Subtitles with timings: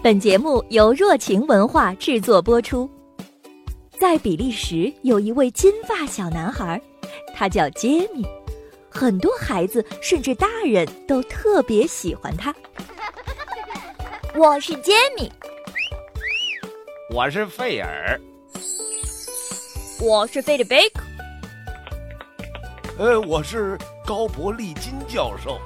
[0.00, 2.88] 本节目由若晴文化制作播出。
[3.98, 6.80] 在比利时有一位金发小男孩，
[7.34, 8.24] 他叫杰米，
[8.88, 12.54] 很多孩子甚至大人都特别喜欢他。
[14.36, 15.32] 我是杰米，
[17.12, 18.20] 我是费尔，
[20.00, 21.02] 我是菲利贝克，
[22.98, 23.76] 呃，我是
[24.06, 25.58] 高伯利金教授。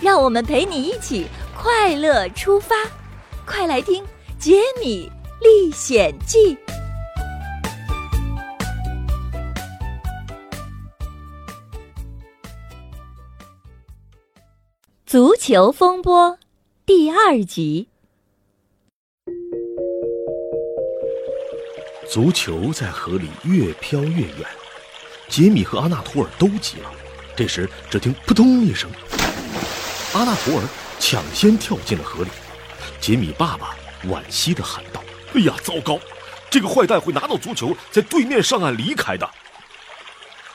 [0.00, 1.26] 让我们陪你一起
[1.62, 2.74] 快乐出发，
[3.44, 4.02] 快来听
[4.38, 5.12] 《杰米
[5.42, 6.56] 历险记》。
[15.04, 16.38] 足球风波
[16.86, 17.88] 第二集。
[22.10, 24.48] 足球在河里越飘越远，
[25.28, 26.90] 杰米和阿纳图尔都急了。
[27.36, 28.90] 这时，只听扑通一声。
[30.14, 30.62] 阿纳图尔
[31.00, 32.30] 抢先跳进了河里，
[33.00, 35.02] 杰米爸爸惋惜地喊道
[35.34, 35.98] ：“哎呀，糟糕！
[36.50, 39.28] 这个坏蛋会拿到足球，在对面上岸离开的。”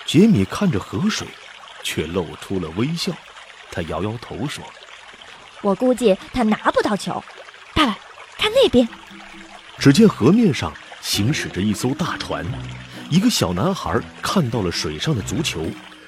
[0.06, 1.28] 杰米看着河水，
[1.84, 3.12] 却露出了微笑。
[3.72, 4.64] 他摇摇头说
[5.62, 7.22] ：“我估计他拿不到球。
[7.74, 7.98] 爸爸，
[8.38, 8.88] 看那边。”
[9.80, 10.72] 只见河面上
[11.02, 12.46] 行驶着一艘大船，
[13.09, 15.66] 一个小男孩看到了水上的足球，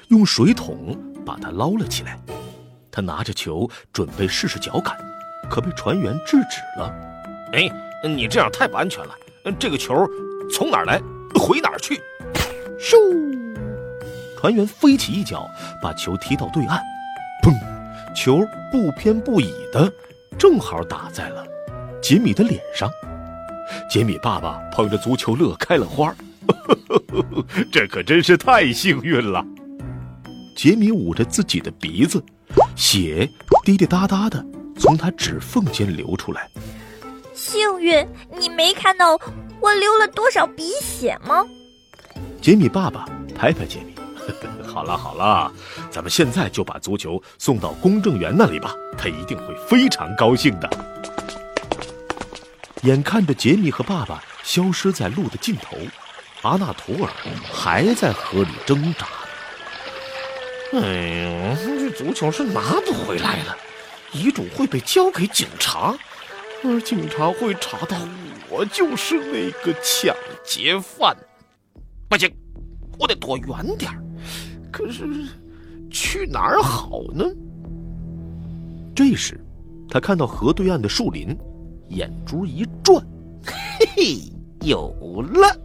[0.08, 2.16] 用水桶把它捞了起来。
[2.90, 4.96] 他拿着球准备试试脚感，
[5.50, 6.94] 可被船员制止了。
[7.52, 7.70] 哎，
[8.08, 9.14] 你这样太不安全了。
[9.58, 10.06] 这个球
[10.52, 11.00] 从哪儿来，
[11.34, 12.00] 回哪儿去？
[12.78, 12.96] 咻！
[14.38, 15.48] 船员飞起一脚，
[15.82, 16.80] 把球踢到对岸。
[17.42, 17.52] 砰！
[18.14, 19.90] 球不偏不倚的，
[20.38, 21.46] 正好打在了
[22.02, 22.90] 杰米的脸上。
[23.88, 26.14] 杰米爸爸捧着足球乐开了花，
[27.72, 29.44] 这可真是太幸运了。
[30.56, 32.22] 杰米捂着自己的鼻子。
[32.78, 33.28] 血
[33.64, 34.42] 滴滴答答的
[34.78, 36.48] 从他指缝间流出来。
[37.34, 38.06] 幸运，
[38.38, 39.18] 你没看到
[39.60, 41.44] 我流了多少鼻血吗？
[42.40, 43.94] 杰米爸爸拍拍杰米，
[44.64, 45.52] 好了好了，
[45.90, 50.70] 咱们现在就把足球送到公证员那里吧，他一定会非常高兴的。
[52.82, 55.76] 眼看着杰米和爸爸消失在路的尽头，
[56.42, 57.10] 阿纳图尔
[57.52, 59.08] 还在河里挣扎。
[60.72, 63.56] 哎呀，这足球是拿不回来了，
[64.12, 65.96] 遗嘱会被交给警察，
[66.62, 67.96] 而警察会查到
[68.50, 70.14] 我就是那个抢
[70.44, 71.16] 劫犯。
[72.08, 72.30] 不行，
[72.98, 73.90] 我得躲远点
[74.70, 75.06] 可是
[75.90, 77.24] 去哪儿好呢？
[78.94, 79.40] 这时，
[79.88, 81.34] 他看到河对岸的树林，
[81.88, 83.02] 眼珠一转，
[83.46, 84.92] 嘿嘿，有
[85.32, 85.56] 了！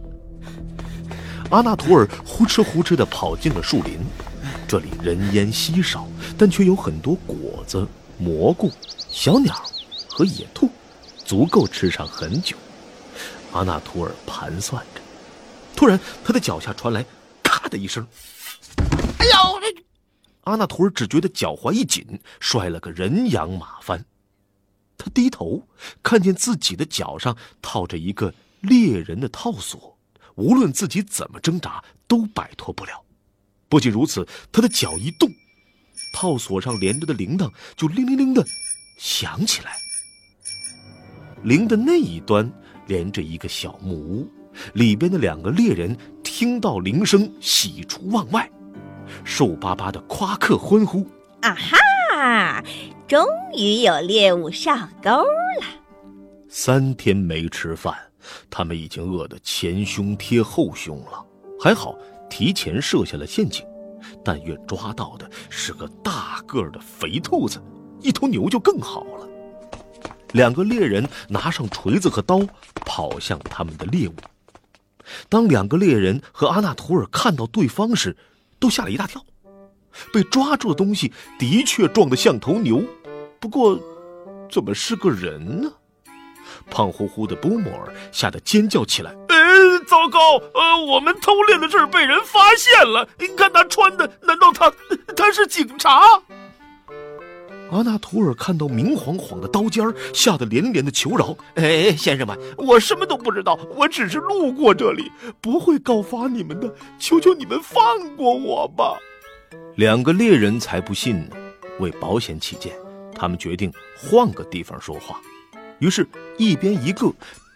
[1.50, 3.98] 阿纳图尔呼哧呼哧的跑进了树林。
[4.66, 7.86] 这里人烟稀少，但却有很多果子、
[8.18, 8.70] 蘑菇、
[9.10, 9.54] 小鸟
[10.08, 10.70] 和野兔，
[11.24, 12.56] 足够吃上很久。
[13.52, 15.00] 阿纳图尔盘算着，
[15.76, 17.04] 突然他的脚下传来
[17.42, 18.06] “咔”的一声
[19.18, 19.60] ，“哎呦！”
[20.44, 24.04] 阿纳图尔只觉得脚踝一紧，摔了个人仰马翻。
[24.98, 25.66] 他低头
[26.02, 29.98] 看见自己的脚上套着一个猎人的套索，
[30.34, 33.02] 无论自己怎么挣扎，都摆脱不了。
[33.74, 35.28] 不仅如此，他的脚一动，
[36.12, 38.40] 套索上连着的铃铛就铃铃铃的
[39.00, 39.72] 响起来。
[41.42, 42.48] 铃的那一端
[42.86, 44.30] 连着一个小木屋，
[44.74, 48.48] 里边的两个猎人听到铃声，喜出望外，
[49.24, 51.04] 瘦巴巴的夸克欢呼
[51.42, 52.64] ：“啊哈，
[53.08, 55.66] 终于有猎物上钩了！”
[56.48, 57.92] 三天没吃饭，
[58.48, 61.26] 他们已经饿得前胸贴后胸了。
[61.58, 61.98] 还好。
[62.36, 63.64] 提前设下了陷阱，
[64.24, 67.62] 但愿抓到的是个大个的肥兔子，
[68.00, 69.28] 一头牛就更好了。
[70.32, 72.40] 两个猎人拿上锤子和刀，
[72.84, 74.14] 跑向他们的猎物。
[75.28, 78.16] 当两个猎人和阿纳图尔看到对方时，
[78.58, 79.24] 都吓了一大跳。
[80.12, 82.82] 被抓住的东西的确壮得像头牛，
[83.38, 83.78] 不过，
[84.50, 85.72] 怎么是个人呢？
[86.68, 89.14] 胖乎乎的波莫尔吓得尖叫起来。
[89.94, 90.42] 糟糕！
[90.54, 93.08] 呃，我们偷猎的事儿被人发现了。
[93.16, 94.72] 你看他穿的，难道他
[95.16, 96.20] 他是警察？
[97.70, 106.74] 阿纳图尔看到明晃晃的刀尖吓得连连的求饶：“哎，先生们，我什么都不知道，我只是路过这里，不会告发你们的。
[106.98, 108.98] 求求你们放过我吧！”
[109.76, 111.36] 两个猎人才不信呢。
[111.78, 112.74] 为保险起见，
[113.14, 115.20] 他们决定换个地方说话。
[115.78, 116.04] 于是，
[116.36, 117.12] 一边一个。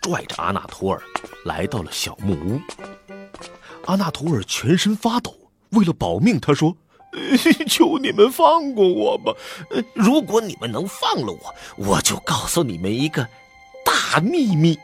[0.08, 1.02] 拽着阿纳图尔
[1.44, 2.58] 来到了小木屋。
[3.84, 5.34] 阿纳图尔全身发抖，
[5.70, 6.74] 为了保命，他说
[7.68, 9.34] ：“求你们放过我吧！
[9.92, 13.26] 如果你们能放了我，我就告诉你们一个
[13.84, 14.78] 大秘密。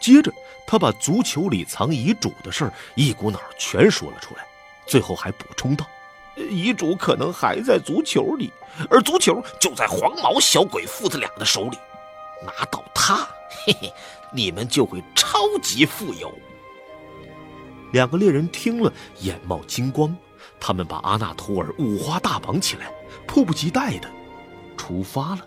[0.00, 0.32] 接着，
[0.66, 4.44] 他把足球里藏遗嘱的事儿一股脑全说了出来，
[4.86, 5.86] 最后还补充道
[6.36, 8.52] ：“遗嘱可能还在足球里，
[8.90, 11.78] 而足球就在黄毛小鬼父子俩的手里。
[12.42, 13.92] 拿到它，嘿嘿，
[14.32, 16.32] 你们就会超级富有。”
[17.92, 20.16] 两个猎人听了，眼冒金光。
[20.58, 22.92] 他们把阿纳托尔五花大绑起来，
[23.26, 24.08] 迫不及待的
[24.76, 25.46] 出发了。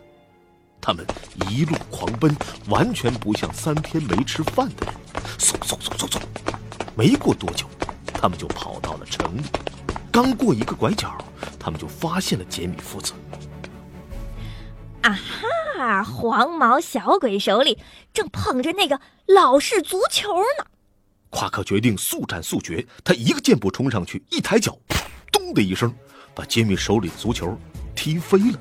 [0.82, 1.06] 他们
[1.50, 2.36] 一路狂奔，
[2.68, 4.96] 完全不像三天没吃饭的人。
[5.40, 6.22] 嗖嗖嗖嗖嗖！
[6.96, 7.66] 没过多久，
[8.14, 9.42] 他们就跑到了城里。
[10.12, 11.18] 刚过一个拐角，
[11.58, 13.14] 他们就发现了杰米父子。
[15.84, 16.04] 啊！
[16.04, 17.78] 黄毛小鬼手里
[18.14, 20.66] 正捧着那个老式足球呢。
[21.30, 24.78] 夸克决定速战速决，他一个箭步冲上去，一抬脚，
[25.32, 25.94] 咚的一声，
[26.34, 27.58] 把杰米手里的足球
[27.96, 28.60] 踢飞了。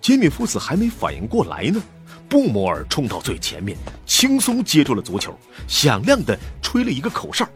[0.00, 1.80] 杰米父子还没反应过来呢，
[2.28, 3.76] 布摩尔冲到最前面，
[4.06, 5.38] 轻松接住了足球，
[5.68, 7.48] 响亮的吹了一个口哨。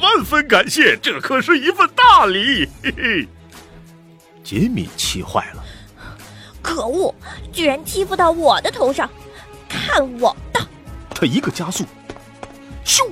[0.00, 2.68] 万分感谢，这可是一份大礼！
[2.82, 3.28] 嘿嘿。
[4.44, 5.64] 杰米气坏了，
[6.72, 7.14] 可恶，
[7.52, 9.08] 居然欺负到我的头上，
[9.68, 10.66] 看我的！
[11.14, 11.84] 他一个加速。
[12.82, 13.10] 咻！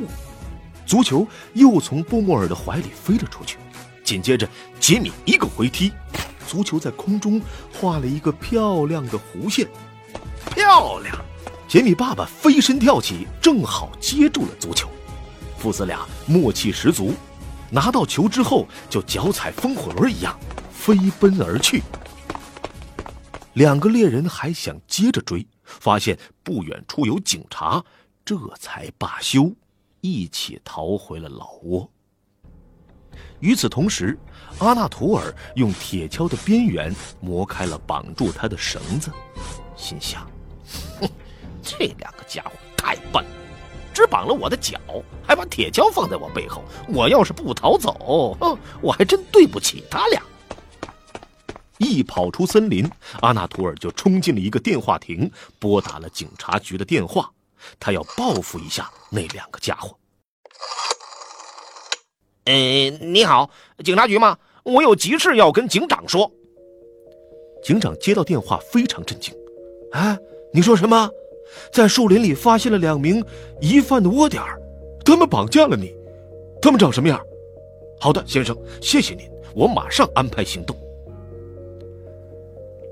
[0.87, 3.59] 足球又从波莫尔的怀里飞了出去，
[4.03, 4.49] 紧接着
[4.81, 5.93] 杰米一个回踢，
[6.49, 7.39] 足球在空中
[7.79, 9.69] 画了一个漂亮的弧线。
[10.55, 11.15] 漂亮！
[11.69, 14.89] 杰米爸爸飞身跳起，正好接住了足球。
[15.59, 17.13] 父子俩默契十足，
[17.69, 20.35] 拿到球之后就脚踩风火轮一样
[20.73, 21.83] 飞奔而去。
[23.55, 27.85] 两个猎人还想接着追，发现不远处有警察。
[28.25, 29.53] 这才罢休，
[30.01, 31.91] 一起逃回了老窝。
[33.41, 34.17] 与此同时，
[34.61, 39.11] 阿纳图尔用铁锹的边缘磨开了绑住他的绳子，
[39.75, 40.31] 心想
[41.01, 41.09] ：“哼，
[41.61, 43.25] 这两个家伙太笨，
[43.93, 44.79] 只绑了我的脚，
[45.27, 46.63] 还把铁锹放在我背后。
[46.89, 50.23] 我要是不逃走，哼，我还真对不起他俩。”
[51.91, 52.89] 一跑出森林，
[53.21, 57.31] 阿纳图尔就冲进了一个电话亭，拨打了警察局的电话。
[57.79, 59.95] 他要报复一下那两个家伙。
[62.45, 63.51] 呃，你好，
[63.85, 64.39] 警察局吗？
[64.63, 66.31] 我有急事要跟警长说。
[67.63, 69.35] 警长接到电话，非常震惊。
[69.93, 70.17] 啊，
[70.53, 71.11] 你说什么？
[71.73, 73.23] 在树林里发现了两名
[73.61, 74.43] 疑犯的窝点
[75.05, 75.93] 他们绑架了你。
[76.63, 77.21] 他们长什么样？
[78.01, 80.75] 好的，先生，谢谢您，我马上安排行动。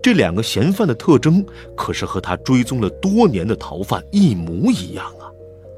[0.03, 1.45] 这两个嫌犯的特征
[1.77, 5.27] 可是和他追踪了多年的逃犯一模一样啊！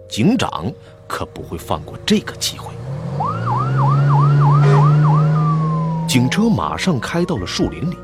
[0.08, 0.72] 警长
[1.08, 2.74] 可不会放过这个机会。
[6.06, 7.96] 警车马上开到了树林里，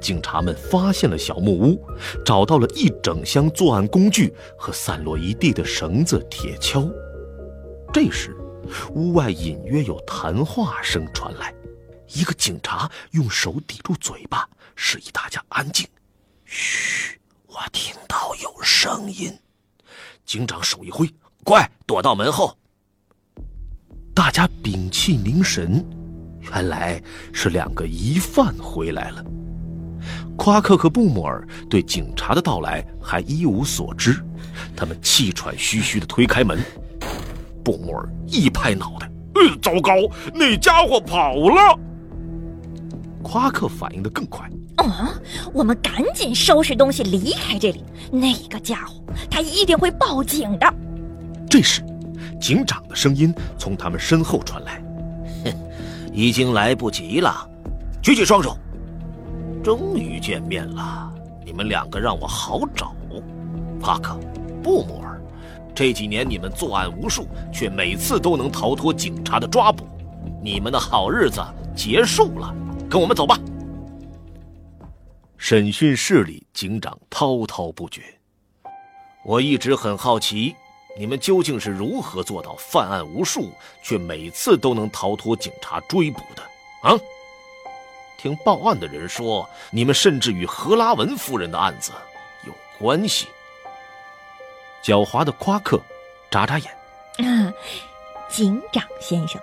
[0.00, 1.80] 警察们发现了小木屋，
[2.24, 6.92] 找到了一整箱作案工具和散落一地的绳子、铁锹。
[7.92, 8.36] 这时，
[8.94, 11.54] 屋外隐约有谈话声传来，
[12.14, 14.48] 一个警察用手抵住嘴巴。
[14.84, 15.86] 示意大家安静。
[16.44, 19.32] 嘘，我听到有声音。
[20.26, 21.08] 警长手一挥，
[21.44, 22.58] 快躲到门后。
[24.12, 25.86] 大家屏气凝神，
[26.40, 27.00] 原来
[27.32, 29.24] 是两个疑犯回来了。
[30.36, 34.20] 夸克和布莫尔对警察的到来还一无所知，
[34.76, 36.60] 他们气喘吁吁地推开门。
[37.64, 39.94] 布莫尔一拍脑袋：“呃，糟糕，
[40.34, 41.78] 那家伙跑了！”
[43.22, 44.50] 夸克反应的更快。
[44.76, 45.14] 啊！
[45.52, 47.84] 我们赶紧收拾东西离开这里。
[48.10, 50.74] 那个家伙，他一定会报警的。
[51.48, 51.82] 这时，
[52.40, 54.82] 警长的声音从他们身后传来
[55.44, 55.52] ：“哼，
[56.12, 57.48] 已经来不及了，
[58.02, 58.56] 举起双手。
[59.62, 61.12] 终于见面了，
[61.44, 62.94] 你们两个让我好找。
[63.80, 64.18] 帕克，
[64.62, 65.20] 布姆尔，
[65.74, 69.84] 这几年你们作案无数，却每次都能逃脱警察的抓捕，
[70.42, 71.40] 你们的好日子
[71.76, 72.54] 结束了。
[72.88, 73.38] 跟我们走吧。”
[75.44, 78.00] 审讯室里，警长滔滔不绝。
[79.24, 80.54] 我一直很好奇，
[80.96, 83.50] 你们究竟是如何做到犯案无数，
[83.82, 86.42] 却每次都能逃脱警察追捕的？
[86.88, 86.96] 啊！
[88.20, 91.90] 听报案的人说，你们甚至与何拉文夫人的案子
[92.46, 93.26] 有关系。
[94.80, 95.82] 狡猾的夸克
[96.30, 96.72] 眨眨眼。
[97.28, 97.52] 啊，
[98.30, 99.40] 警长先生，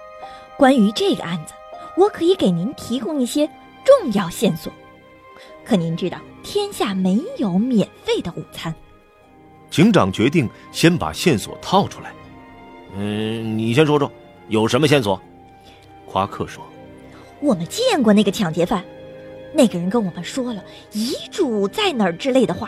[0.57, 1.53] 关于这个案子，
[1.97, 3.45] 我可以给您提供一些
[3.83, 4.71] 重要线索。
[5.69, 8.73] 可您知道，天下没有免费的午餐。
[9.69, 12.11] 警长决定先把线索套出来。
[12.97, 14.11] 嗯，你先说说，
[14.47, 15.21] 有什么线索？
[16.07, 16.65] 夸克说
[17.39, 18.83] ：“我们见过那个抢劫犯，
[19.53, 22.67] 那个人跟我们说了遗嘱在哪儿之类的话。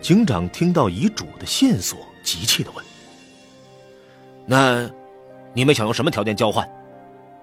[0.00, 2.82] 警长听到遗嘱的线索，急切的问
[4.46, 4.90] ：“那，
[5.52, 6.66] 你们想用什么条件交换？”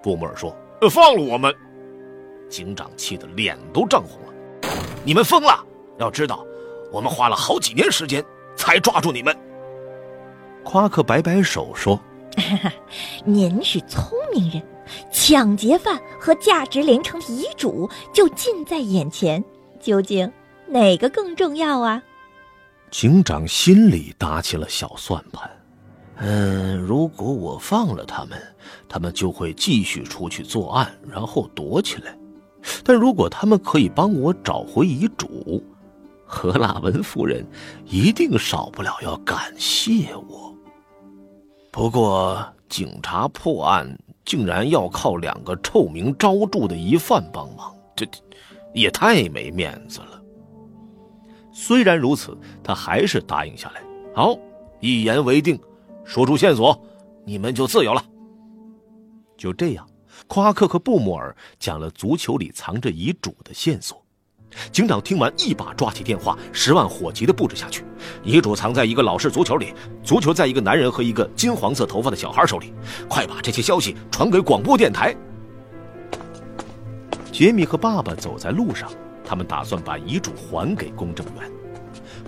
[0.01, 0.51] 布穆尔说
[0.89, 1.54] ：“放了我们。”
[2.50, 4.34] 警长气得脸都涨红了
[5.06, 5.63] ：“你们疯了！
[5.98, 6.46] 要知道，
[6.91, 8.24] 我们花了好几年时间
[8.56, 9.36] 才抓住你们。”
[10.63, 12.00] 夸克摆摆手说
[13.24, 14.62] ：“您是聪明人，
[15.12, 19.44] 抢劫犯和价值连城的遗嘱就近在眼前，
[19.79, 20.32] 究竟
[20.68, 22.01] 哪个更重要啊？”
[22.91, 25.50] 警长心里打起了小算盘，
[26.18, 28.41] 嗯，如果我放了他们，
[28.88, 32.12] 他们就会继续出去作案，然后躲起来；
[32.84, 35.64] 但如果他们可以帮我找回遗嘱，
[36.26, 37.46] 何拉文夫人
[37.86, 40.54] 一定少不了要感谢我。
[41.72, 48.06] 不过，警察破案竟然要靠两个臭名昭著的疑犯帮忙，这
[48.74, 50.22] 也太没面子了。
[51.52, 53.82] 虽然如此，他还是答应下来。
[54.14, 54.38] 好，
[54.80, 55.60] 一言为定，
[56.04, 56.80] 说出线索，
[57.26, 58.04] 你们就自由了。
[59.36, 59.88] 就这样，
[60.30, 64.00] 夸克和布穆尔讲了足球里藏着遗嘱的线索。
[64.72, 67.84] 警长听完，一把抓起电话，十万火急的布置下去。
[68.24, 72.72] 遗嘱藏在一个老式足球里，足球在一个男人和一个金黄色头发的小孩手里。
[73.10, 75.16] 快把这些消息传给广播电台。
[77.32, 78.88] 杰米和爸爸走在路上。
[79.26, 81.52] 他们打算把遗嘱还给公证员。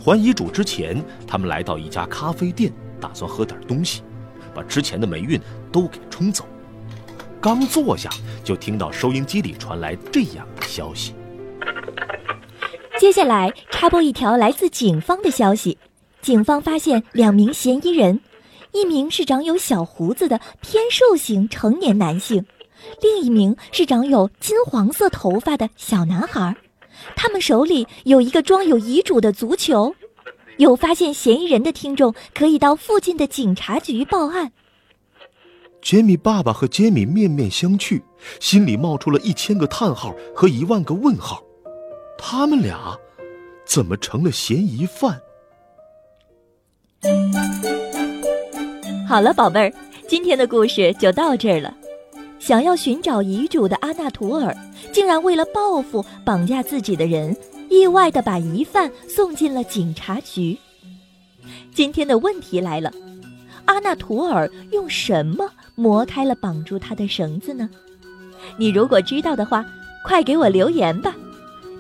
[0.04, 4.02] 还遗嘱之前，他们来到一家咖啡店，打算喝点东西，
[4.56, 5.40] 把之前的霉运
[5.72, 6.46] 都给冲走。
[7.42, 8.08] 刚坐下，
[8.44, 11.16] 就听到收音机里传来这样的消息：
[13.00, 15.76] 接下来插播一条来自警方的消息：
[16.22, 18.22] 警方发现两名嫌疑人，
[18.74, 22.46] 一名是长有小胡子的偏瘦型成年男性，
[23.02, 26.56] 另一名是长有金黄色头发的小男孩。
[27.16, 29.96] 他们手里有一个装有遗嘱的足球，
[30.58, 34.52] 有发现嫌疑人的听众可以到附近的警察局报案。
[35.82, 38.02] 杰米爸爸和杰米面面相觑，
[38.40, 41.44] 心里冒出了一千个叹号和一万个问号。
[42.18, 42.96] 他们俩
[43.66, 45.20] 怎么成了嫌疑犯？
[49.08, 49.74] 好了，宝贝儿，
[50.08, 51.76] 今天的故事就到这儿了。
[52.40, 54.56] 想要寻找遗嘱的阿纳图尔，
[54.92, 57.36] 竟然为了报复绑架自己的人，
[57.70, 60.58] 意外的把疑犯送进了警察局。
[61.74, 62.92] 今天的问题来了：
[63.66, 67.70] 阿纳图尔用什么磨开了绑住他的绳子呢？
[68.58, 69.66] 你如果知道的话，
[70.06, 71.16] 快给我留言吧！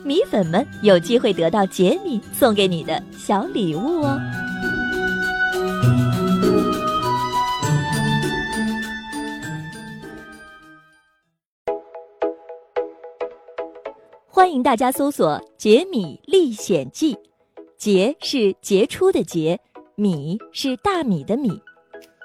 [0.03, 4.19] 米粉们有机会得到杰米送给你的小礼物哦。
[14.27, 17.13] 欢迎大家搜索《杰米历险记》，
[17.77, 19.59] 杰是杰出的杰，
[19.95, 21.61] 米是大米的米。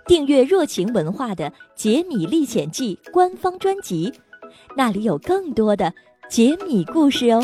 [0.07, 4.13] 订阅热情文化的《杰米历险记》官方专辑，
[4.77, 5.93] 那里有更多的
[6.29, 7.43] 杰米故事哦。